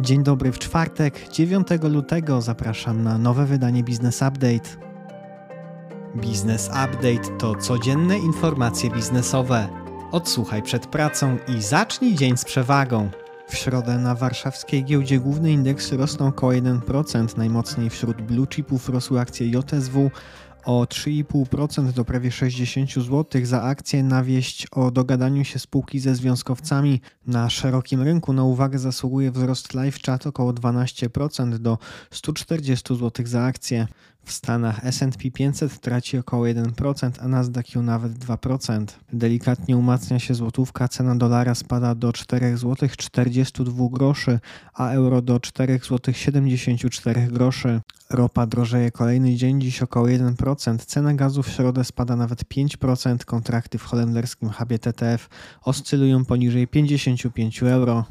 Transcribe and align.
Dzień 0.00 0.22
dobry 0.22 0.52
w 0.52 0.58
czwartek, 0.58 1.28
9 1.28 1.68
lutego 1.82 2.40
zapraszam 2.40 3.02
na 3.02 3.18
nowe 3.18 3.46
wydanie 3.46 3.84
Business 3.84 4.16
Update. 4.16 4.70
Business 6.14 6.68
Update 6.68 7.38
to 7.38 7.54
codzienne 7.54 8.18
informacje 8.18 8.90
biznesowe. 8.90 9.68
Odsłuchaj 10.12 10.62
przed 10.62 10.86
pracą 10.86 11.36
i 11.48 11.62
zacznij 11.62 12.14
dzień 12.14 12.36
z 12.36 12.44
przewagą. 12.44 13.10
W 13.48 13.56
środę 13.56 13.98
na 13.98 14.14
warszawskiej 14.14 14.84
giełdzie 14.84 15.18
główne 15.18 15.52
indeksy 15.52 15.96
rosną 15.96 16.26
około 16.26 16.52
1%, 16.52 17.36
najmocniej 17.36 17.90
wśród 17.90 18.22
blue 18.22 18.46
chipów 18.46 18.88
rosły 18.88 19.20
akcje 19.20 19.46
JSW, 19.46 20.10
o 20.64 20.84
3,5% 20.84 21.92
do 21.92 22.04
prawie 22.04 22.30
60 22.32 22.92
zł 22.92 23.24
za 23.44 23.62
akcję 23.62 24.02
na 24.02 24.22
wieść 24.22 24.66
o 24.70 24.90
dogadaniu 24.90 25.44
się 25.44 25.58
spółki 25.58 26.00
ze 26.00 26.14
związkowcami. 26.14 27.00
Na 27.26 27.50
szerokim 27.50 28.02
rynku 28.02 28.32
na 28.32 28.44
uwagę 28.44 28.78
zasługuje 28.78 29.30
wzrost 29.30 29.74
live 29.74 30.02
chat 30.02 30.26
około 30.26 30.52
12% 30.52 31.58
do 31.58 31.78
140 32.10 32.96
zł 32.96 33.26
za 33.26 33.42
akcję. 33.42 33.86
W 34.24 34.32
Stanach 34.32 34.86
S&P 34.86 35.30
500 35.30 35.80
traci 35.80 36.18
około 36.18 36.44
1%, 36.44 37.10
a 37.20 37.28
Nasdaq 37.28 37.76
nawet 37.82 38.12
2%. 38.12 38.86
Delikatnie 39.12 39.76
umacnia 39.76 40.18
się 40.18 40.34
złotówka, 40.34 40.88
cena 40.88 41.16
dolara 41.16 41.54
spada 41.54 41.94
do 41.94 42.12
4 42.12 42.56
zł 42.56 42.88
42 42.96 43.88
groszy, 43.92 44.40
a 44.74 44.90
euro 44.90 45.22
do 45.22 45.40
4 45.40 45.78
zł 45.78 46.14
74 46.14 47.26
groszy. 47.26 47.80
Ropa 48.14 48.46
drożeje 48.46 48.90
kolejny 48.90 49.34
dzień, 49.34 49.60
dziś 49.60 49.82
około 49.82 50.06
1%. 50.06 50.78
Cena 50.78 51.14
gazu 51.14 51.42
w 51.42 51.48
środę 51.48 51.84
spada 51.84 52.16
nawet 52.16 52.44
5%. 52.44 53.24
Kontrakty 53.24 53.78
w 53.78 53.84
holenderskim 53.84 54.50
hubie 54.50 54.78
TTF 54.78 55.28
oscylują 55.62 56.24
poniżej 56.24 56.68
55 56.68 57.62
euro. 57.62 58.04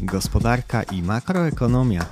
Gospodarka 0.00 0.82
i 0.82 1.02
makroekonomia. 1.02 2.06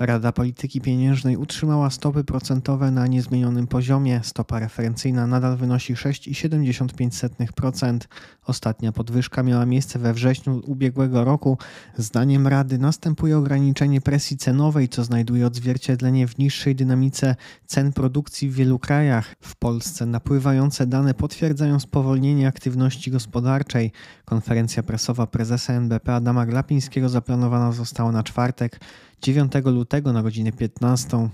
Rada 0.00 0.32
Polityki 0.32 0.80
Pieniężnej 0.80 1.36
utrzymała 1.36 1.90
stopy 1.90 2.24
procentowe 2.24 2.90
na 2.90 3.06
niezmienionym 3.06 3.66
poziomie. 3.66 4.20
Stopa 4.24 4.58
referencyjna 4.58 5.26
nadal 5.26 5.56
wynosi 5.56 5.94
6,75%. 5.94 7.98
Ostatnia 8.46 8.92
podwyżka 8.92 9.42
miała 9.42 9.66
miejsce 9.66 9.98
we 9.98 10.14
wrześniu 10.14 10.62
ubiegłego 10.66 11.24
roku. 11.24 11.58
Zdaniem 11.96 12.46
Rady 12.46 12.78
następuje 12.78 13.38
ograniczenie 13.38 14.00
presji 14.00 14.36
cenowej, 14.36 14.88
co 14.88 15.04
znajduje 15.04 15.46
odzwierciedlenie 15.46 16.28
w 16.28 16.38
niższej 16.38 16.74
dynamice 16.74 17.36
cen 17.66 17.92
produkcji 17.92 18.48
w 18.48 18.54
wielu 18.54 18.78
krajach. 18.78 19.34
W 19.40 19.56
Polsce 19.56 20.06
napływające 20.06 20.86
dane 20.86 21.14
potwierdzają 21.14 21.80
spowolnienie 21.80 22.48
aktywności 22.48 23.10
gospodarczej. 23.10 23.92
Konferencja 24.24 24.82
prasowa 24.82 25.26
prezesa 25.26 25.72
NBP 25.72 26.14
Adama 26.14 26.46
Glapińskiego 26.46 27.08
zaplanowana 27.08 27.72
została 27.72 28.12
na 28.12 28.22
czwartek. 28.22 28.80
9 29.22 29.52
lutego 29.64 29.70
na 30.12 30.22
godzinę 30.22 30.52
15. 30.52 31.28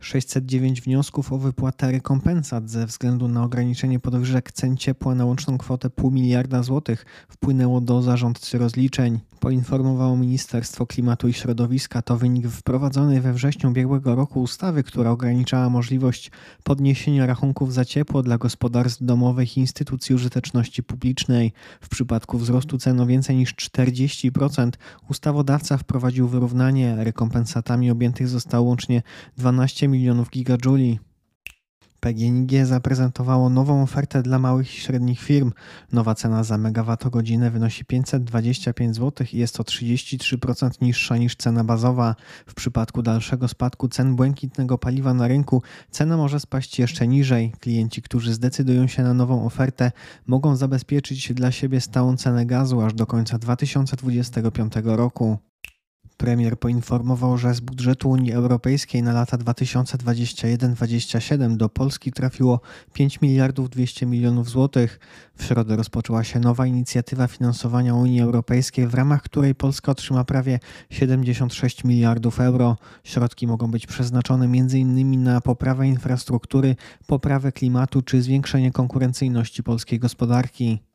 609 0.00 0.80
wniosków 0.80 1.32
o 1.32 1.38
wypłatę 1.38 1.92
rekompensat 1.92 2.70
ze 2.70 2.86
względu 2.86 3.28
na 3.28 3.44
ograniczenie 3.44 4.00
podwyżek 4.00 4.52
cen 4.52 4.76
ciepła 4.76 5.14
na 5.14 5.24
łączną 5.24 5.58
kwotę 5.58 5.90
pół 5.90 6.10
miliarda 6.10 6.62
złotych 6.62 7.06
wpłynęło 7.28 7.80
do 7.80 8.02
zarządcy 8.02 8.58
rozliczeń. 8.58 9.20
Poinformowało 9.40 10.16
Ministerstwo 10.16 10.86
Klimatu 10.86 11.28
i 11.28 11.32
Środowiska. 11.32 12.02
To 12.02 12.16
wynik 12.16 12.48
wprowadzonej 12.48 13.20
we 13.20 13.32
wrześniu 13.32 13.70
ubiegłego 13.70 14.14
roku 14.14 14.42
ustawy, 14.42 14.82
która 14.82 15.10
ograniczała 15.10 15.70
możliwość 15.70 16.30
podniesienia 16.64 17.26
rachunków 17.26 17.74
za 17.74 17.84
ciepło 17.84 18.22
dla 18.22 18.38
gospodarstw 18.38 19.02
domowych 19.02 19.56
i 19.56 19.60
instytucji 19.60 20.14
użyteczności 20.14 20.82
publicznej. 20.82 21.52
W 21.80 21.88
przypadku 21.88 22.38
wzrostu 22.38 22.78
cen 22.78 23.00
o 23.00 23.06
więcej 23.06 23.36
niż 23.36 23.54
40% 23.54 24.70
ustawodawca 25.10 25.76
wprowadził 25.76 26.28
wyrównanie. 26.28 26.96
Rekompensatami 26.98 27.90
objętych 27.90 28.28
zostało 28.28 28.66
łącznie 28.66 29.02
12 29.36 29.88
milionów 29.88 30.30
gigajouli. 30.30 30.98
PGNiG 32.06 32.66
zaprezentowało 32.66 33.50
nową 33.50 33.82
ofertę 33.82 34.22
dla 34.22 34.38
małych 34.38 34.74
i 34.74 34.80
średnich 34.80 35.20
firm. 35.20 35.52
Nowa 35.92 36.14
cena 36.14 36.44
za 36.44 36.58
megawattogodzinę 36.58 37.50
wynosi 37.50 37.84
525 37.84 38.96
zł 38.96 39.26
i 39.32 39.38
jest 39.38 39.54
to 39.54 39.62
33% 39.62 40.70
niższa 40.82 41.16
niż 41.16 41.36
cena 41.36 41.64
bazowa. 41.64 42.14
W 42.46 42.54
przypadku 42.54 43.02
dalszego 43.02 43.48
spadku 43.48 43.88
cen 43.88 44.16
błękitnego 44.16 44.78
paliwa 44.78 45.14
na 45.14 45.28
rynku 45.28 45.62
cena 45.90 46.16
może 46.16 46.40
spaść 46.40 46.78
jeszcze 46.78 47.08
niżej. 47.08 47.52
Klienci, 47.60 48.02
którzy 48.02 48.34
zdecydują 48.34 48.86
się 48.86 49.02
na 49.02 49.14
nową 49.14 49.46
ofertę, 49.46 49.92
mogą 50.26 50.56
zabezpieczyć 50.56 51.34
dla 51.34 51.52
siebie 51.52 51.80
stałą 51.80 52.16
cenę 52.16 52.46
gazu 52.46 52.80
aż 52.80 52.94
do 52.94 53.06
końca 53.06 53.38
2025 53.38 54.72
roku. 54.84 55.38
Premier 56.16 56.58
poinformował, 56.58 57.38
że 57.38 57.54
z 57.54 57.60
budżetu 57.60 58.10
Unii 58.10 58.32
Europejskiej 58.32 59.02
na 59.02 59.12
lata 59.12 59.36
2021-2027 59.36 61.56
do 61.56 61.68
Polski 61.68 62.12
trafiło 62.12 62.60
5 62.92 63.20
miliardów 63.20 63.70
200 63.70 64.06
milionów 64.06 64.48
złotych. 64.48 65.00
W 65.36 65.44
środę 65.44 65.76
rozpoczęła 65.76 66.24
się 66.24 66.40
nowa 66.40 66.66
inicjatywa 66.66 67.26
finansowania 67.26 67.94
Unii 67.94 68.20
Europejskiej, 68.20 68.86
w 68.86 68.94
ramach 68.94 69.22
której 69.22 69.54
Polska 69.54 69.92
otrzyma 69.92 70.24
prawie 70.24 70.58
76 70.90 71.84
miliardów 71.84 72.40
euro. 72.40 72.76
Środki 73.04 73.46
mogą 73.46 73.70
być 73.70 73.86
przeznaczone 73.86 74.44
m.in. 74.44 75.22
na 75.22 75.40
poprawę 75.40 75.88
infrastruktury, 75.88 76.76
poprawę 77.06 77.52
klimatu 77.52 78.02
czy 78.02 78.22
zwiększenie 78.22 78.72
konkurencyjności 78.72 79.62
polskiej 79.62 79.98
gospodarki 79.98 80.86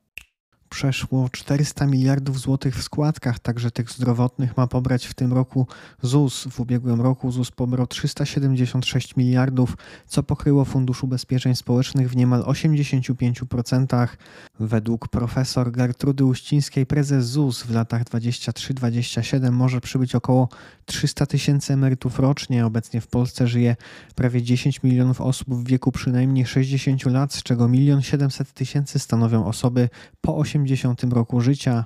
przeszło 0.72 1.30
400 1.30 1.88
miliardów 1.88 2.40
złotych 2.40 2.76
w 2.76 2.84
składkach, 2.84 3.40
także 3.40 3.72
tych 3.72 3.92
zdrowotnych 3.92 4.58
ma 4.58 4.68
pobrać 4.68 5.06
w 5.06 5.14
tym 5.14 5.34
roku 5.34 5.68
ZUS. 6.02 6.48
W 6.52 6.60
ubiegłym 6.60 7.02
roku 7.02 7.32
ZUS 7.32 7.52
pobrał 7.52 7.88
376 7.88 9.16
miliardów, 9.16 9.78
co 10.08 10.24
pokryło 10.24 10.66
Fundusz 10.66 11.04
Ubezpieczeń 11.04 11.56
Społecznych 11.56 12.10
w 12.10 12.16
niemal 12.16 12.44
85%. 12.44 14.08
Według 14.60 15.08
profesor 15.08 15.72
Gertrudy 15.72 16.26
Uścińskiej 16.26 16.86
prezes 16.86 17.26
ZUS 17.26 17.64
w 17.64 17.72
latach 17.72 18.04
23-27 18.04 19.52
może 19.52 19.82
przybyć 19.82 20.16
około 20.16 20.50
300 20.86 21.26
tysięcy 21.26 21.74
emerytów 21.74 22.20
rocznie. 22.20 22.66
Obecnie 22.66 23.02
w 23.02 23.08
Polsce 23.08 23.48
żyje 23.48 23.76
prawie 24.16 24.42
10 24.42 24.84
milionów 24.84 25.22
osób 25.22 25.48
w 25.48 25.68
wieku 25.68 25.92
przynajmniej 25.92 26.46
60 26.46 27.06
lat, 27.06 27.34
z 27.34 27.44
czego 27.44 27.70
1 27.70 28.02
700 28.02 28.54
tysięcy 28.54 29.00
stanowią 29.00 29.46
osoby 29.46 29.90
po 30.22 30.38
80 30.38 30.61
80 30.62 31.04
roku 31.04 31.42
życia. 31.42 31.86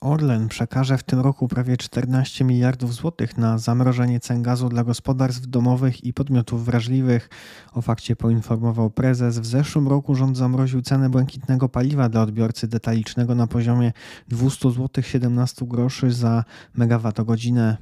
Orlen 0.00 0.48
przekaże 0.48 0.98
w 0.98 1.02
tym 1.02 1.20
roku 1.20 1.48
prawie 1.48 1.76
14 1.76 2.44
miliardów 2.44 2.94
złotych 2.94 3.38
na 3.38 3.58
zamrożenie 3.58 4.20
cen 4.20 4.42
gazu 4.42 4.68
dla 4.68 4.84
gospodarstw 4.84 5.46
domowych 5.46 6.04
i 6.04 6.12
podmiotów 6.12 6.64
wrażliwych. 6.64 7.28
O 7.72 7.82
fakcie 7.82 8.16
poinformował 8.16 8.90
prezes. 8.90 9.38
W 9.38 9.46
zeszłym 9.46 9.88
roku 9.88 10.14
rząd 10.14 10.36
zamroził 10.36 10.82
cenę 10.82 11.10
błękitnego 11.10 11.68
paliwa 11.68 12.08
dla 12.08 12.22
odbiorcy 12.22 12.68
detalicznego 12.68 13.34
na 13.34 13.46
poziomie 13.46 13.92
200 14.28 14.70
zł 14.70 15.04
17 15.04 15.66
groszy 15.66 16.12
za 16.12 16.44
megawattogodzinę. 16.74 17.76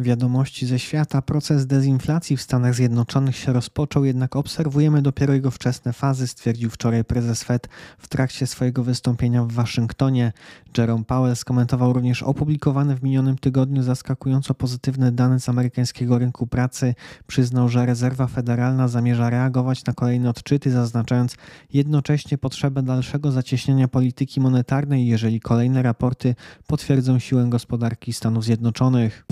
Wiadomości 0.00 0.66
ze 0.66 0.78
świata. 0.78 1.22
Proces 1.22 1.66
dezinflacji 1.66 2.36
w 2.36 2.42
Stanach 2.42 2.74
Zjednoczonych 2.74 3.36
się 3.36 3.52
rozpoczął, 3.52 4.04
jednak 4.04 4.36
obserwujemy 4.36 5.02
dopiero 5.02 5.34
jego 5.34 5.50
wczesne 5.50 5.92
fazy, 5.92 6.26
stwierdził 6.26 6.70
wczoraj 6.70 7.04
prezes 7.04 7.42
Fed 7.42 7.68
w 7.98 8.08
trakcie 8.08 8.46
swojego 8.46 8.84
wystąpienia 8.84 9.44
w 9.44 9.52
Waszyngtonie. 9.52 10.32
Jerome 10.78 11.04
Powell 11.04 11.36
skomentował 11.36 11.92
również 11.92 12.22
opublikowane 12.22 12.96
w 12.96 13.02
minionym 13.02 13.38
tygodniu 13.38 13.82
zaskakująco 13.82 14.54
pozytywne 14.54 15.12
dane 15.12 15.40
z 15.40 15.48
amerykańskiego 15.48 16.18
rynku 16.18 16.46
pracy. 16.46 16.94
Przyznał, 17.26 17.68
że 17.68 17.86
rezerwa 17.86 18.26
federalna 18.26 18.88
zamierza 18.88 19.30
reagować 19.30 19.84
na 19.84 19.92
kolejne 19.92 20.30
odczyty, 20.30 20.70
zaznaczając 20.70 21.36
jednocześnie 21.72 22.38
potrzebę 22.38 22.82
dalszego 22.82 23.32
zacieśniania 23.32 23.88
polityki 23.88 24.40
monetarnej, 24.40 25.06
jeżeli 25.06 25.40
kolejne 25.40 25.82
raporty 25.82 26.34
potwierdzą 26.66 27.18
siłę 27.18 27.46
gospodarki 27.48 28.12
Stanów 28.12 28.44
Zjednoczonych. 28.44 29.26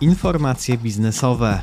Informacje 0.00 0.78
biznesowe. 0.78 1.60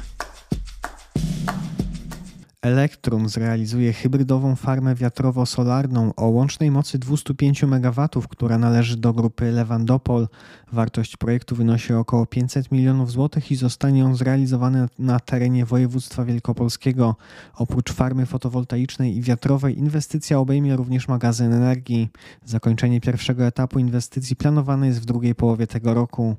Elektrum 2.65 3.29
zrealizuje 3.29 3.93
hybrydową 3.93 4.55
farmę 4.55 4.95
wiatrowo-solarną 4.95 6.11
o 6.15 6.27
łącznej 6.27 6.71
mocy 6.71 6.99
205 6.99 7.63
MW, 7.63 8.07
która 8.29 8.57
należy 8.57 8.97
do 8.97 9.13
grupy 9.13 9.51
Lewandopol. 9.51 10.27
Wartość 10.71 11.17
projektu 11.17 11.55
wynosi 11.55 11.93
około 11.93 12.25
500 12.25 12.71
milionów 12.71 13.11
złotych 13.11 13.51
i 13.51 13.55
zostanie 13.55 14.05
on 14.05 14.15
zrealizowany 14.15 14.87
na 14.99 15.19
terenie 15.19 15.65
województwa 15.65 16.25
wielkopolskiego. 16.25 17.15
Oprócz 17.55 17.91
farmy 17.91 18.25
fotowoltaicznej 18.25 19.17
i 19.17 19.21
wiatrowej 19.21 19.77
inwestycja 19.77 20.39
obejmie 20.39 20.75
również 20.75 21.07
magazyn 21.07 21.53
energii. 21.53 22.09
Zakończenie 22.45 23.01
pierwszego 23.01 23.45
etapu 23.45 23.79
inwestycji 23.79 24.35
planowane 24.35 24.87
jest 24.87 25.01
w 25.01 25.05
drugiej 25.05 25.35
połowie 25.35 25.67
tego 25.67 25.93
roku. 25.93 26.35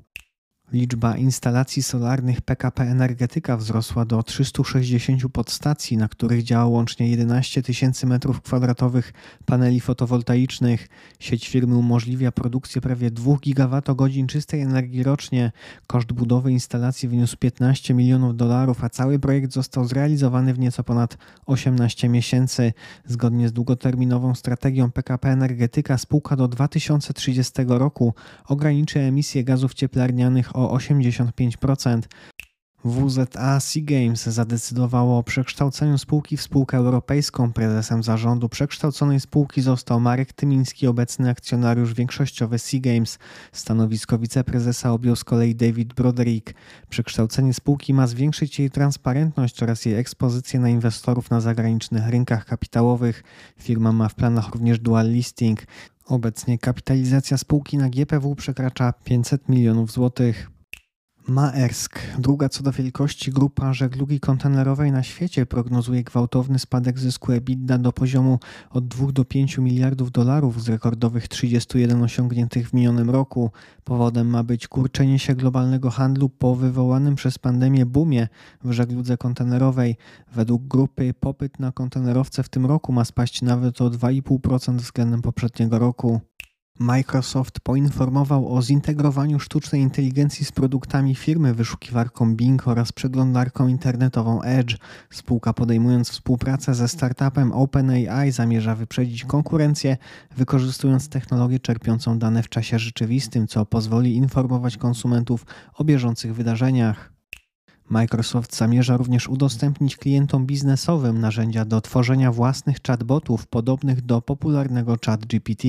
Liczba 0.73 1.17
instalacji 1.17 1.83
solarnych 1.83 2.41
PKP 2.41 2.83
Energetyka 2.83 3.57
wzrosła 3.57 4.05
do 4.05 4.23
360 4.23 5.21
podstacji, 5.31 5.97
na 5.97 6.07
których 6.07 6.43
działa 6.43 6.65
łącznie 6.65 7.09
11 7.09 7.63
tysięcy 7.63 8.07
metrów 8.07 8.41
kwadratowych 8.41 9.13
paneli 9.45 9.79
fotowoltaicznych. 9.79 10.87
Sieć 11.19 11.49
firmy 11.49 11.77
umożliwia 11.77 12.31
produkcję 12.31 12.81
prawie 12.81 13.11
2 13.11 13.37
gigawattogodzin 13.37 14.27
czystej 14.27 14.61
energii 14.61 15.03
rocznie. 15.03 15.51
Koszt 15.87 16.13
budowy 16.13 16.51
instalacji 16.51 17.09
wyniósł 17.09 17.37
15 17.37 17.93
milionów 17.93 18.35
dolarów, 18.35 18.83
a 18.83 18.89
cały 18.89 19.19
projekt 19.19 19.53
został 19.53 19.85
zrealizowany 19.85 20.53
w 20.53 20.59
nieco 20.59 20.83
ponad 20.83 21.17
18 21.45 22.09
miesięcy. 22.09 22.73
Zgodnie 23.05 23.49
z 23.49 23.53
długoterminową 23.53 24.35
strategią 24.35 24.91
PKP 24.91 25.29
Energetyka 25.29 25.97
spółka 25.97 26.35
do 26.35 26.47
2030 26.47 27.53
roku 27.67 28.13
ograniczy 28.47 28.99
emisję 28.99 29.43
gazów 29.43 29.73
cieplarnianych 29.73 30.56
o 30.57 30.77
85%. 30.77 32.07
WZA 32.85 33.59
Sea 33.59 33.83
Games 33.85 34.23
zadecydowało 34.25 35.17
o 35.17 35.23
przekształceniu 35.23 35.97
spółki 35.97 36.37
w 36.37 36.41
spółkę 36.41 36.77
europejską. 36.77 37.53
Prezesem 37.53 38.03
zarządu 38.03 38.49
przekształconej 38.49 39.19
spółki 39.19 39.61
został 39.61 39.99
Marek 39.99 40.33
Tymiński, 40.33 40.87
obecny 40.87 41.29
akcjonariusz 41.29 41.93
większościowy 41.93 42.59
Sea 42.59 42.79
Games. 42.79 43.19
Stanowisko 43.51 44.19
wiceprezesa 44.19 44.91
objął 44.91 45.15
z 45.15 45.23
kolei 45.23 45.55
David 45.55 45.93
Broderick. 45.93 46.53
Przekształcenie 46.89 47.53
spółki 47.53 47.93
ma 47.93 48.07
zwiększyć 48.07 48.59
jej 48.59 48.71
transparentność 48.71 49.63
oraz 49.63 49.85
jej 49.85 49.95
ekspozycję 49.95 50.59
na 50.59 50.69
inwestorów 50.69 51.29
na 51.29 51.41
zagranicznych 51.41 52.07
rynkach 52.07 52.45
kapitałowych. 52.45 53.23
Firma 53.59 53.91
ma 53.91 54.09
w 54.09 54.15
planach 54.15 54.49
również 54.49 54.79
dual 54.79 55.11
listing. 55.11 55.63
Obecnie 56.05 56.57
kapitalizacja 56.57 57.37
spółki 57.37 57.77
na 57.77 57.89
GPW 57.89 58.35
przekracza 58.35 58.93
500 59.03 59.49
milionów 59.49 59.91
złotych. 59.91 60.56
Maersk, 61.29 61.99
druga 62.19 62.49
co 62.49 62.63
do 62.63 62.71
wielkości 62.71 63.31
grupa 63.31 63.73
żeglugi 63.73 64.19
kontenerowej 64.19 64.91
na 64.91 65.03
świecie, 65.03 65.45
prognozuje 65.45 66.03
gwałtowny 66.03 66.59
spadek 66.59 66.99
zysku 66.99 67.31
EBITDA 67.31 67.77
do 67.77 67.93
poziomu 67.93 68.39
od 68.69 68.87
2 68.87 69.11
do 69.11 69.25
5 69.25 69.57
miliardów 69.57 70.11
dolarów 70.11 70.63
z 70.63 70.69
rekordowych 70.69 71.27
31 71.27 72.03
osiągniętych 72.03 72.69
w 72.69 72.73
minionym 72.73 73.09
roku. 73.09 73.51
Powodem 73.83 74.27
ma 74.27 74.43
być 74.43 74.67
kurczenie 74.67 75.19
się 75.19 75.35
globalnego 75.35 75.91
handlu 75.91 76.29
po 76.29 76.55
wywołanym 76.55 77.15
przez 77.15 77.37
pandemię 77.37 77.85
boomie 77.85 78.27
w 78.63 78.71
żegludze 78.71 79.17
kontenerowej. 79.17 79.97
Według 80.33 80.63
grupy 80.67 81.13
popyt 81.19 81.59
na 81.59 81.71
kontenerowce 81.71 82.43
w 82.43 82.49
tym 82.49 82.65
roku 82.65 82.93
ma 82.93 83.05
spaść 83.05 83.41
nawet 83.41 83.81
o 83.81 83.89
2,5% 83.89 84.75
względem 84.75 85.21
poprzedniego 85.21 85.79
roku. 85.79 86.21
Microsoft 86.79 87.59
poinformował 87.59 88.55
o 88.55 88.61
zintegrowaniu 88.61 89.39
sztucznej 89.39 89.81
inteligencji 89.81 90.45
z 90.45 90.51
produktami 90.51 91.15
firmy 91.15 91.53
wyszukiwarką 91.53 92.35
Bing 92.35 92.67
oraz 92.67 92.91
przeglądarką 92.91 93.67
internetową 93.67 94.41
Edge. 94.41 94.77
Spółka 95.09 95.53
podejmując 95.53 96.09
współpracę 96.09 96.75
ze 96.75 96.87
startupem 96.87 97.51
OpenAI 97.51 98.31
zamierza 98.31 98.75
wyprzedzić 98.75 99.25
konkurencję, 99.25 99.97
wykorzystując 100.35 101.09
technologię 101.09 101.59
czerpiącą 101.59 102.19
dane 102.19 102.43
w 102.43 102.49
czasie 102.49 102.79
rzeczywistym, 102.79 103.47
co 103.47 103.65
pozwoli 103.65 104.15
informować 104.15 104.77
konsumentów 104.77 105.45
o 105.73 105.83
bieżących 105.83 106.35
wydarzeniach. 106.35 107.13
Microsoft 107.89 108.55
zamierza 108.55 108.97
również 108.97 109.27
udostępnić 109.27 109.97
klientom 109.97 110.45
biznesowym 110.45 111.19
narzędzia 111.19 111.65
do 111.65 111.81
tworzenia 111.81 112.31
własnych 112.31 112.77
chatbotów 112.87 113.47
podobnych 113.47 114.01
do 114.01 114.21
popularnego 114.21 114.95
ChatGPT. 115.05 115.63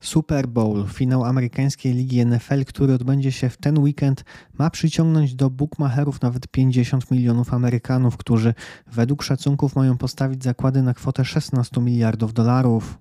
Super 0.00 0.48
Bowl, 0.48 0.86
finał 0.88 1.24
amerykańskiej 1.24 1.94
ligi 1.94 2.26
NFL, 2.26 2.64
który 2.64 2.94
odbędzie 2.94 3.32
się 3.32 3.48
w 3.48 3.56
ten 3.56 3.78
weekend, 3.78 4.24
ma 4.58 4.70
przyciągnąć 4.70 5.34
do 5.34 5.50
bookmacherów 5.50 6.22
nawet 6.22 6.48
50 6.48 7.10
milionów 7.10 7.54
Amerykanów, 7.54 8.16
którzy 8.16 8.54
według 8.92 9.22
szacunków 9.22 9.76
mają 9.76 9.98
postawić 9.98 10.44
zakłady 10.44 10.82
na 10.82 10.94
kwotę 10.94 11.24
16 11.24 11.80
miliardów 11.80 12.32
dolarów. 12.32 12.98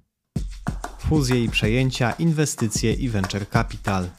Fuzje 0.99 1.43
i 1.43 1.49
przejęcia, 1.49 2.11
inwestycje 2.11 2.93
i 2.93 3.09
venture 3.09 3.49
capital. 3.49 4.09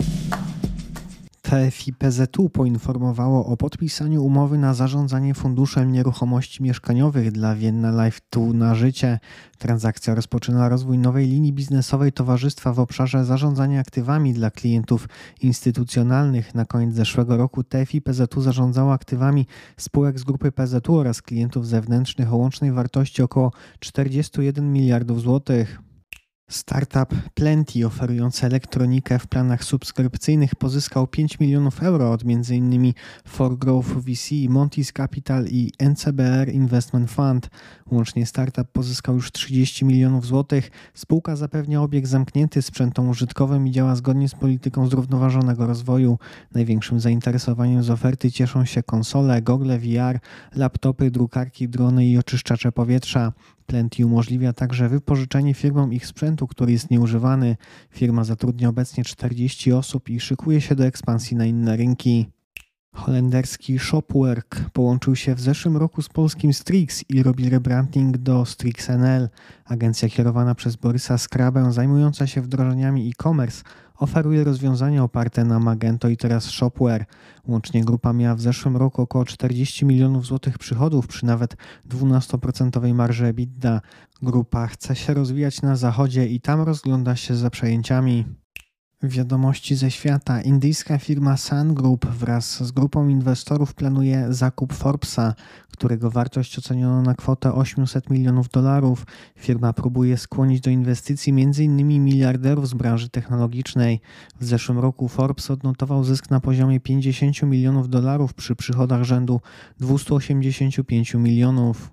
TFI-PZU 1.49 2.50
poinformowało 2.50 3.47
o 3.47 3.56
podpisaniu 3.56 4.25
umowy 4.25 4.59
na 4.59 4.75
zarządzanie 4.75 5.35
funduszem 5.35 5.93
nieruchomości 5.93 6.62
mieszkaniowych 6.62 7.33
dla 7.33 7.55
Vienna 7.55 8.05
Life 8.05 8.21
Tu 8.31 8.55
na 8.55 8.75
życie. 8.75 9.19
Transakcja 9.59 10.15
rozpoczyna 10.15 10.69
rozwój 10.69 10.99
nowej 10.99 11.27
linii 11.27 11.53
biznesowej 11.53 12.12
towarzystwa 12.12 12.73
w 12.73 12.81
obszarze 12.81 13.25
zarządzania 13.25 13.81
aktywami 13.81 14.35
dla 14.35 14.50
klientów 14.50 15.09
instytucjonalnych. 15.43 16.55
Na 16.55 16.65
koniec 16.65 16.95
zeszłego 16.95 17.37
roku 17.37 17.62
TFI-PZU 17.62 18.41
zarządzało 18.43 18.93
aktywami 18.93 19.47
spółek 19.77 20.19
z 20.19 20.25
grupy 20.25 20.53
PZU 20.53 20.97
oraz 20.97 21.23
klientów 21.23 21.67
zewnętrznych 21.67 22.33
o 22.33 22.37
łącznej 22.37 22.73
wartości 22.73 23.23
około 23.23 23.53
41 23.81 24.73
miliardów 24.73 25.21
złotych. 25.21 25.88
Startup 26.49 27.15
Plenty 27.35 27.87
oferujący 27.87 28.47
elektronikę 28.47 29.19
w 29.19 29.27
planach 29.27 29.65
subskrypcyjnych 29.65 30.55
pozyskał 30.55 31.06
5 31.06 31.41
milionów 31.41 31.83
euro 31.83 32.12
od 32.12 32.23
m.in. 32.23 32.93
For 33.27 33.59
Growth 33.59 33.89
VC, 33.89 34.31
Monty's 34.49 34.93
Capital 34.93 35.47
i 35.47 35.73
NCBR 35.79 36.49
Investment 36.49 37.11
Fund. 37.11 37.50
Łącznie 37.91 38.27
startup 38.27 38.69
pozyskał 38.73 39.15
już 39.15 39.33
30 39.33 39.85
milionów 39.85 40.27
złotych. 40.27 40.71
Spółka 40.95 41.37
zapewnia 41.37 41.83
obieg 41.83 42.06
zamknięty 42.06 42.62
sprzętom 42.62 43.09
użytkowym 43.09 43.67
i 43.67 43.71
działa 43.71 43.97
zgodnie 43.97 44.29
z 44.29 44.35
polityką 44.35 44.87
zrównoważonego 44.87 45.67
rozwoju. 45.67 46.19
Największym 46.55 47.00
zainteresowaniem 47.00 47.83
z 47.83 47.91
oferty 47.91 48.33
cieszą 48.33 48.65
się 48.65 48.83
konsole, 48.83 49.43
gogle 49.43 49.79
VR, 49.79 50.19
laptopy, 50.55 51.11
drukarki, 51.11 51.69
drony 51.69 52.06
i 52.06 52.19
oczyszczacze 52.19 52.73
powietrza. 52.73 53.33
Plenty 53.70 54.06
umożliwia 54.06 54.53
także 54.53 54.88
wypożyczenie 54.88 55.55
firmom 55.55 55.93
ich 55.93 56.06
sprzętu, 56.06 56.47
który 56.47 56.73
jest 56.73 56.91
nieużywany. 56.91 57.56
Firma 57.91 58.25
zatrudnia 58.25 58.69
obecnie 58.69 59.05
40 59.05 59.73
osób 59.73 60.09
i 60.09 60.20
szykuje 60.20 60.61
się 60.61 60.75
do 60.75 60.87
ekspansji 60.87 61.37
na 61.37 61.47
inne 61.47 61.76
rynki. 61.76 62.38
Holenderski 62.94 63.79
Shopwork 63.79 64.70
połączył 64.73 65.17
się 65.17 65.35
w 65.35 65.40
zeszłym 65.40 65.76
roku 65.76 66.02
z 66.02 66.08
polskim 66.08 66.52
Strix 66.52 67.05
i 67.08 67.23
robi 67.23 67.50
rebranding 67.50 68.19
do 68.19 68.44
Strix 68.44 68.90
NL. 68.90 69.29
Agencja 69.64 70.08
kierowana 70.08 70.55
przez 70.55 70.76
Borysa 70.76 71.19
Skrabę, 71.19 71.73
zajmująca 71.73 72.26
się 72.26 72.43
wdrożeniami 72.43 73.08
e-commerce, 73.08 73.62
oferuje 73.99 74.44
rozwiązania 74.44 75.02
oparte 75.02 75.44
na 75.44 75.58
Magento 75.61 76.08
i 76.08 76.17
teraz 76.17 76.50
Shopware. 76.50 77.05
Łącznie 77.46 77.85
grupa 77.85 78.12
miała 78.12 78.35
w 78.35 78.40
zeszłym 78.40 78.76
roku 78.76 79.02
około 79.02 79.25
40 79.25 79.85
milionów 79.85 80.26
złotych 80.26 80.58
przychodów 80.58 81.06
przy 81.06 81.26
nawet 81.26 81.56
12% 81.88 82.94
marży 82.94 83.26
EBITDA. 83.26 83.81
Grupa 84.23 84.67
chce 84.67 84.96
się 84.96 85.14
rozwijać 85.14 85.62
na 85.62 85.76
zachodzie 85.76 86.26
i 86.26 86.40
tam 86.40 86.61
rozgląda 86.61 87.17
się 87.17 87.37
za 87.37 87.50
przejęciami. 87.50 88.25
Wiadomości 89.03 89.77
ze 89.77 89.91
świata. 89.91 90.43
Indyjska 90.43 90.99
firma 90.99 91.37
Sun 91.37 91.75
Group 91.75 92.07
wraz 92.07 92.64
z 92.64 92.71
grupą 92.71 93.09
inwestorów 93.09 93.75
planuje 93.75 94.26
zakup 94.31 94.73
Forbesa, 94.73 95.35
którego 95.73 96.11
wartość 96.11 96.59
oceniono 96.59 97.02
na 97.02 97.14
kwotę 97.14 97.52
800 97.52 98.11
milionów 98.11 98.49
dolarów. 98.49 99.07
Firma 99.37 99.73
próbuje 99.73 100.17
skłonić 100.17 100.61
do 100.61 100.71
inwestycji 100.71 101.33
m.in. 101.33 102.05
miliarderów 102.05 102.69
z 102.69 102.75
branży 102.75 103.09
technologicznej. 103.09 104.00
W 104.40 104.45
zeszłym 104.45 104.78
roku 104.78 105.09
Forbes 105.09 105.50
odnotował 105.50 106.05
zysk 106.05 106.31
na 106.31 106.40
poziomie 106.40 106.81
50 106.81 107.43
milionów 107.43 107.88
dolarów 107.88 108.35
przy 108.35 108.57
przychodach 108.57 109.02
rzędu 109.02 109.40
285 109.81 111.14
milionów. 111.14 111.90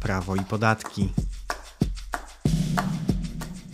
Prawo 0.00 0.36
i 0.36 0.44
podatki. 0.44 1.08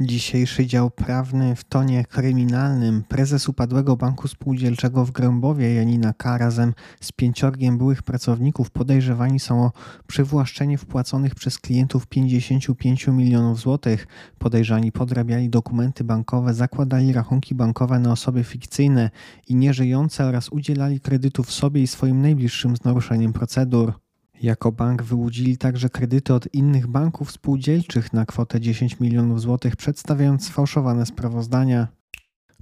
Dzisiejszy 0.01 0.67
dział 0.67 0.91
prawny 0.91 1.57
w 1.57 1.65
tonie 1.65 2.05
kryminalnym. 2.05 3.05
Prezes 3.09 3.49
upadłego 3.49 3.97
banku 3.97 4.29
spółdzielczego 4.29 5.05
w 5.05 5.11
Grębowie 5.11 5.75
Janina 5.75 6.13
K. 6.13 6.39
razem 6.39 6.75
z 7.01 7.13
pięciorgiem 7.13 7.79
byłych 7.79 8.03
pracowników 8.03 8.71
podejrzewani 8.71 9.41
są 9.41 9.65
o 9.65 9.73
przywłaszczenie 10.07 10.79
wpłaconych 10.79 11.35
przez 11.35 11.59
klientów 11.59 12.07
55 12.07 13.07
milionów 13.07 13.61
złotych. 13.61 14.07
Podejrzani 14.39 14.93
podrabiali 14.93 15.49
dokumenty 15.49 16.05
bankowe, 16.05 16.55
zakładali 16.55 17.13
rachunki 17.13 17.55
bankowe 17.55 17.99
na 17.99 18.13
osoby 18.13 18.45
fikcyjne 18.45 19.11
i 19.49 19.55
nieżyjące 19.55 20.27
oraz 20.27 20.49
udzielali 20.49 21.01
kredytów 21.01 21.53
sobie 21.53 21.83
i 21.83 21.87
swoim 21.87 22.23
najbliższym 22.23 22.77
z 22.77 22.85
naruszeniem 22.85 23.33
procedur. 23.33 24.08
Jako 24.43 24.73
bank 24.73 25.03
wyłudzili 25.03 25.59
także 25.59 25.89
kredyty 25.89 26.35
od 26.35 26.55
innych 26.55 26.87
banków 26.87 27.31
spółdzielczych 27.31 28.13
na 28.13 28.27
kwotę 28.27 28.61
10 28.61 29.01
milionów 29.01 29.41
złotych, 29.41 29.77
przedstawiając 29.77 30.47
sfałszowane 30.47 31.07
sprawozdania. 31.07 31.98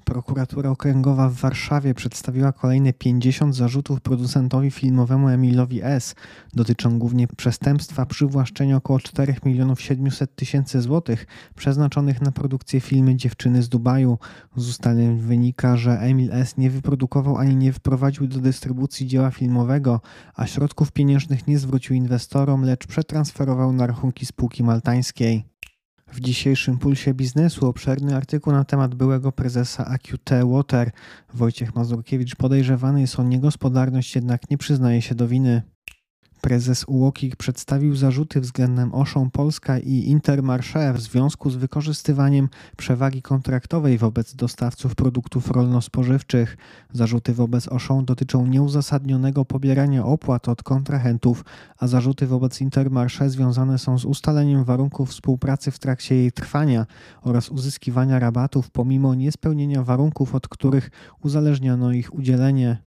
Prokuratura 0.06 0.70
Okręgowa 0.70 1.28
w 1.28 1.34
Warszawie 1.34 1.94
przedstawiła 1.94 2.52
kolejne 2.52 2.92
50 2.92 3.56
zarzutów 3.56 4.00
producentowi 4.00 4.70
filmowemu 4.70 5.28
Emilowi 5.28 5.80
S. 5.82 6.14
Dotyczą 6.54 6.98
głównie 6.98 7.28
przestępstwa 7.28 8.06
przywłaszczenia 8.06 8.76
około 8.76 9.00
4 9.00 9.34
milionów 9.44 9.80
700 9.80 10.36
tysięcy 10.36 10.80
złotych 10.80 11.26
przeznaczonych 11.54 12.20
na 12.20 12.32
produkcję 12.32 12.80
filmy 12.80 13.16
Dziewczyny 13.16 13.62
z 13.62 13.68
Dubaju. 13.68 14.18
Z 14.56 14.68
ustaleń 14.68 15.18
wynika, 15.18 15.76
że 15.76 16.00
Emil 16.00 16.32
S. 16.32 16.56
nie 16.56 16.70
wyprodukował 16.70 17.36
ani 17.36 17.56
nie 17.56 17.72
wprowadził 17.72 18.26
do 18.26 18.38
dystrybucji 18.38 19.06
dzieła 19.06 19.30
filmowego, 19.30 20.00
a 20.34 20.46
środków 20.46 20.92
pieniężnych 20.92 21.46
nie 21.46 21.58
zwrócił 21.58 21.96
inwestorom, 21.96 22.62
lecz 22.62 22.86
przetransferował 22.86 23.72
na 23.72 23.86
rachunki 23.86 24.26
spółki 24.26 24.64
maltańskiej. 24.64 25.55
W 26.12 26.20
dzisiejszym 26.20 26.78
Pulsie 26.78 27.14
Biznesu 27.14 27.66
obszerny 27.66 28.16
artykuł 28.16 28.52
na 28.52 28.64
temat 28.64 28.94
byłego 28.94 29.32
prezesa 29.32 29.86
AQT 29.86 30.30
Water. 30.44 30.90
Wojciech 31.34 31.74
Mazurkiewicz 31.74 32.34
podejrzewany 32.36 33.00
jest 33.00 33.18
o 33.18 33.22
niegospodarność, 33.22 34.14
jednak 34.14 34.50
nie 34.50 34.58
przyznaje 34.58 35.02
się 35.02 35.14
do 35.14 35.28
winy. 35.28 35.62
Prezes 36.46 36.84
UOKiK 36.88 37.36
przedstawił 37.36 37.96
zarzuty 37.96 38.40
względem 38.40 38.94
Oszą 38.94 39.30
Polska 39.30 39.78
i 39.78 40.16
Intermarché 40.16 40.92
w 40.94 41.00
związku 41.00 41.50
z 41.50 41.56
wykorzystywaniem 41.56 42.48
przewagi 42.76 43.22
kontraktowej 43.22 43.98
wobec 43.98 44.34
dostawców 44.34 44.94
produktów 44.94 45.50
rolno-spożywczych. 45.50 46.56
Zarzuty 46.92 47.34
wobec 47.34 47.68
Oszą 47.68 48.04
dotyczą 48.04 48.46
nieuzasadnionego 48.46 49.44
pobierania 49.44 50.04
opłat 50.04 50.48
od 50.48 50.62
kontrahentów, 50.62 51.44
a 51.78 51.86
zarzuty 51.86 52.26
wobec 52.26 52.60
Intermarché 52.60 53.28
związane 53.28 53.78
są 53.78 53.98
z 53.98 54.04
ustaleniem 54.04 54.64
warunków 54.64 55.10
współpracy 55.10 55.70
w 55.70 55.78
trakcie 55.78 56.14
jej 56.14 56.32
trwania 56.32 56.86
oraz 57.22 57.48
uzyskiwania 57.48 58.18
rabatów 58.18 58.70
pomimo 58.70 59.14
niespełnienia 59.14 59.82
warunków, 59.82 60.34
od 60.34 60.48
których 60.48 60.90
uzależniano 61.22 61.92
ich 61.92 62.14
udzielenie. 62.14 62.86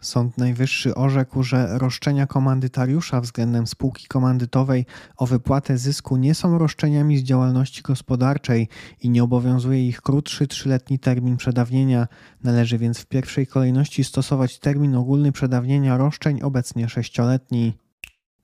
Sąd 0.00 0.38
Najwyższy 0.38 0.94
orzekł, 0.94 1.42
że 1.42 1.78
roszczenia 1.78 2.26
komandytariusza 2.26 3.20
względem 3.20 3.66
spółki 3.66 4.06
komandytowej 4.06 4.86
o 5.16 5.26
wypłatę 5.26 5.78
zysku 5.78 6.16
nie 6.16 6.34
są 6.34 6.58
roszczeniami 6.58 7.18
z 7.18 7.22
działalności 7.22 7.82
gospodarczej 7.82 8.68
i 9.00 9.10
nie 9.10 9.24
obowiązuje 9.24 9.88
ich 9.88 10.02
krótszy 10.02 10.46
trzyletni 10.46 10.98
termin 10.98 11.36
przedawnienia. 11.36 12.08
Należy 12.44 12.78
więc 12.78 12.98
w 12.98 13.06
pierwszej 13.06 13.46
kolejności 13.46 14.04
stosować 14.04 14.58
termin 14.58 14.94
ogólny 14.94 15.32
przedawnienia 15.32 15.96
roszczeń, 15.96 16.42
obecnie 16.42 16.88
sześcioletni. 16.88 17.85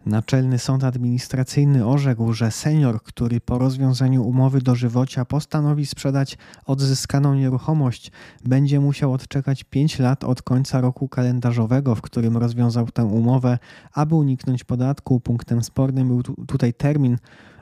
Naczelny 0.07 0.59
Sąd 0.59 0.85
Administracyjny 0.85 1.87
orzekł, 1.87 2.33
że 2.33 2.51
senior, 2.51 3.03
który 3.03 3.41
po 3.41 3.59
rozwiązaniu 3.59 4.25
umowy 4.25 4.61
dożywocia 4.61 5.25
postanowi 5.25 5.87
sprzedać 5.87 6.39
odzyskaną 6.67 7.35
nieruchomość, 7.35 8.13
będzie 8.45 8.81
musiał 8.81 9.13
odczekać 9.13 9.65
5 9.65 9.99
lat 9.99 10.25
od 10.25 10.43
końca 10.43 10.81
roku 10.81 11.09
kalendarzowego, 11.09 11.95
w 11.95 12.01
którym 12.01 12.37
rozwiązał 12.37 12.87
tę 12.87 13.05
umowę, 13.05 13.59
aby 13.93 14.15
uniknąć 14.15 14.65
podatku. 14.65 15.21
Punktem 15.21 15.63
spornym 15.63 16.09
był 16.09 16.23
tutaj 16.23 16.75
termin, 16.75 17.19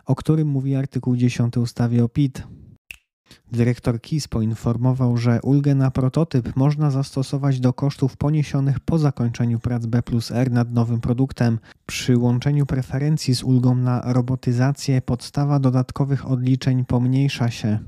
o 0.06 0.14
którym 0.14 0.48
mówi 0.48 0.76
artykuł 0.76 1.16
10 1.16 1.56
ustawy 1.56 2.04
o 2.04 2.08
PIT. 2.08 2.42
Dyrektor 3.52 4.00
KIS 4.00 4.28
poinformował, 4.28 5.16
że 5.16 5.40
ulgę 5.42 5.74
na 5.74 5.90
prototyp 5.90 6.56
można 6.56 6.90
zastosować 6.90 7.60
do 7.60 7.72
kosztów 7.72 8.16
poniesionych 8.16 8.80
po 8.80 8.98
zakończeniu 8.98 9.58
prac 9.58 9.86
B 9.86 10.02
plus 10.02 10.30
R 10.30 10.50
nad 10.50 10.72
nowym 10.72 11.00
produktem. 11.00 11.58
Przy 11.86 12.16
łączeniu 12.18 12.66
preferencji 12.66 13.34
z 13.34 13.42
ulgą 13.42 13.74
na 13.74 14.12
robotyzację 14.12 15.02
podstawa 15.02 15.58
dodatkowych 15.58 16.30
odliczeń 16.30 16.84
pomniejsza 16.84 17.50
się. 17.50 17.78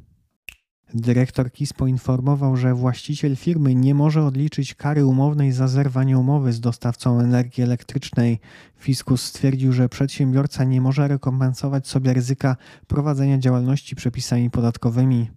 Dyrektor 0.94 1.52
KIS 1.52 1.72
poinformował, 1.72 2.56
że 2.56 2.74
właściciel 2.74 3.36
firmy 3.36 3.74
nie 3.74 3.94
może 3.94 4.24
odliczyć 4.24 4.74
kary 4.74 5.06
umownej 5.06 5.52
za 5.52 5.68
zerwanie 5.68 6.18
umowy 6.18 6.52
z 6.52 6.60
dostawcą 6.60 7.20
energii 7.20 7.62
elektrycznej. 7.62 8.40
Fiskus 8.76 9.22
stwierdził, 9.22 9.72
że 9.72 9.88
przedsiębiorca 9.88 10.64
nie 10.64 10.80
może 10.80 11.08
rekompensować 11.08 11.88
sobie 11.88 12.14
ryzyka 12.14 12.56
prowadzenia 12.86 13.38
działalności 13.38 13.96
przepisami 13.96 14.50
podatkowymi. 14.50 15.30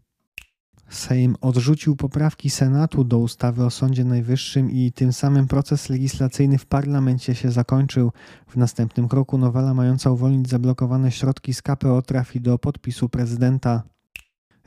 Sejm 0.89 1.35
odrzucił 1.41 1.95
poprawki 1.95 2.49
Senatu 2.49 3.03
do 3.03 3.19
ustawy 3.19 3.65
o 3.65 3.69
Sądzie 3.69 4.05
Najwyższym 4.05 4.71
i 4.71 4.91
tym 4.91 5.13
samym 5.13 5.47
proces 5.47 5.89
legislacyjny 5.89 6.57
w 6.57 6.65
parlamencie 6.65 7.35
się 7.35 7.51
zakończył. 7.51 8.11
W 8.47 8.57
następnym 8.57 9.07
kroku 9.07 9.37
nowela 9.37 9.73
mająca 9.73 10.11
uwolnić 10.11 10.49
zablokowane 10.49 11.11
środki 11.11 11.53
z 11.53 11.61
KPO 11.61 12.01
trafi 12.01 12.41
do 12.41 12.57
podpisu 12.57 13.09
prezydenta. 13.09 13.94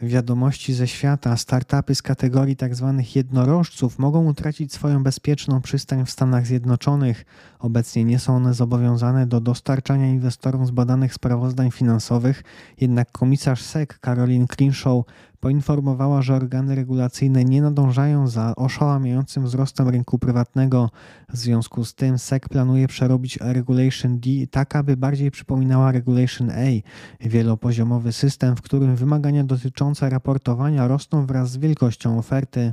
Wiadomości 0.03 0.75
ze 0.75 0.89
świata, 0.89 1.37
startupy 1.37 1.95
z 1.95 2.03
kategorii 2.03 2.57
tzw. 2.57 2.95
Tak 2.97 3.17
jednorożców 3.17 3.99
mogą 3.99 4.27
utracić 4.27 4.73
swoją 4.73 5.03
bezpieczną 5.03 5.61
przystań 5.61 6.07
w 6.07 6.11
Stanach 6.11 6.47
Zjednoczonych. 6.47 7.25
Obecnie 7.59 8.05
nie 8.05 8.19
są 8.19 8.37
one 8.37 8.55
zobowiązane 8.55 9.27
do 9.27 9.41
dostarczania 9.41 10.09
inwestorom 10.09 10.67
zbadanych 10.67 11.15
sprawozdań 11.15 11.71
finansowych, 11.71 12.43
jednak 12.81 13.13
komisarz 13.13 13.63
SEC 13.63 13.91
Caroline 14.01 14.47
Crenshaw 14.47 15.05
poinformowała, 15.41 16.23
że 16.23 16.35
organy 16.35 16.75
regulacyjne 16.75 17.45
nie 17.45 17.63
nadążają 17.63 18.29
za 18.29 18.57
oszałamiającym 18.57 19.45
wzrostem 19.45 19.89
rynku 19.89 20.19
prywatnego. 20.19 20.91
W 21.29 21.37
związku 21.37 21.85
z 21.85 21.95
tym 21.95 22.19
SEC 22.19 22.43
planuje 22.49 22.89
przerobić 22.89 23.39
Regulation 23.41 24.21
D 24.21 24.31
tak, 24.51 24.77
aby 24.77 24.97
bardziej 24.97 25.31
przypominała 25.31 25.93
Regulation 25.93 26.51
A, 26.51 26.83
wielopoziomowy 27.21 28.13
system, 28.13 28.57
w 28.57 28.63
którym 28.63 28.97
wymagania 28.97 29.45
dotyczące 29.45 30.11
raportowania 30.11 30.89
rosną 30.89 31.27
wraz 31.27 31.51
z 31.51 31.57
wielkością 31.57 32.19
oferty. 32.19 32.73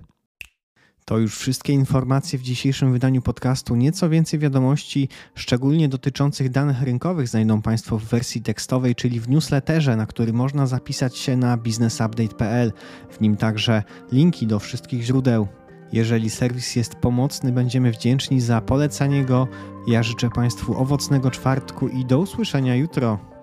To 1.07 1.17
już 1.17 1.37
wszystkie 1.37 1.73
informacje 1.73 2.39
w 2.39 2.41
dzisiejszym 2.41 2.91
wydaniu 2.91 3.21
podcastu. 3.21 3.75
Nieco 3.75 4.09
więcej 4.09 4.39
wiadomości, 4.39 5.09
szczególnie 5.35 5.89
dotyczących 5.89 6.49
danych 6.49 6.81
rynkowych, 6.81 7.27
znajdą 7.27 7.61
Państwo 7.61 7.97
w 7.97 8.03
wersji 8.03 8.41
tekstowej, 8.41 8.95
czyli 8.95 9.19
w 9.19 9.29
newsletterze, 9.29 9.95
na 9.95 10.05
który 10.05 10.33
można 10.33 10.67
zapisać 10.67 11.17
się 11.17 11.37
na 11.37 11.57
businessupdate.pl. 11.57 12.73
W 13.09 13.21
nim 13.21 13.37
także 13.37 13.83
linki 14.11 14.47
do 14.47 14.59
wszystkich 14.59 15.03
źródeł. 15.03 15.47
Jeżeli 15.93 16.29
serwis 16.29 16.75
jest 16.75 16.95
pomocny, 16.95 17.51
będziemy 17.51 17.91
wdzięczni 17.91 18.41
za 18.41 18.61
polecanie 18.61 19.25
go. 19.25 19.47
Ja 19.87 20.03
życzę 20.03 20.29
Państwu 20.29 20.81
owocnego 20.81 21.31
czwartku 21.31 21.87
i 21.87 22.05
do 22.05 22.19
usłyszenia 22.19 22.75
jutro. 22.75 23.34